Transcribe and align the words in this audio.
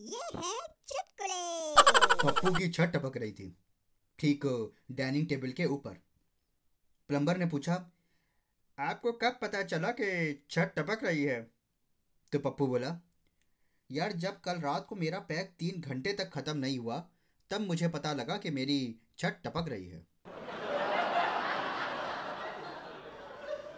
ये 0.00 0.20
है 0.36 0.52
चुटकुले। 0.88 2.22
पप्पू 2.22 2.50
की 2.54 2.68
छत 2.68 2.92
टपक 2.94 3.16
रही 3.16 3.32
थी, 3.32 3.54
ठीक 4.18 4.44
डाइनिंग 4.90 5.26
टेबल 5.28 5.50
के 5.52 5.64
ऊपर। 5.66 5.96
प्लम्बर 7.10 7.36
ने 7.36 7.46
पूछा, 7.46 7.74
आपको 8.78 9.12
कब 9.12 9.38
पता 9.42 9.62
चला 9.62 9.90
कि 9.90 10.46
छत 10.50 10.72
टपक 10.76 11.04
रही 11.04 11.22
है? 11.24 11.40
तो 12.32 12.38
पप्पू 12.38 12.66
बोला, 12.66 12.96
यार, 13.90 14.12
जब 14.14 14.40
कल 14.40 14.60
रात 14.60 14.86
को 14.86 14.96
मेरा 14.96 15.18
पैक 15.18 15.54
तीन 15.58 15.80
घंटे 15.80 16.12
तक 16.12 16.30
ख़त्म 16.30 16.56
नहीं 16.56 16.78
हुआ, 16.78 16.98
तब 17.50 17.60
मुझे 17.60 17.88
पता 17.88 18.12
लगा 18.12 18.36
कि 18.36 18.50
मेरी 18.50 18.78
छत 19.18 19.40
टपक 19.44 19.68
रही 19.68 19.86
है। 19.86 20.06